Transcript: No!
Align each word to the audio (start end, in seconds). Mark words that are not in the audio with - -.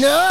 No! 0.00 0.29